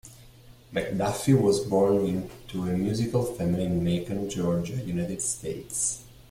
McDuffie 0.73 1.39
was 1.39 1.59
born 1.59 2.03
into 2.07 2.63
a 2.63 2.75
musical 2.75 3.23
family 3.23 3.65
in 3.65 3.83
Macon, 3.83 4.27
Georgia, 4.31 4.77
United 4.77 5.21
States. 5.21 6.03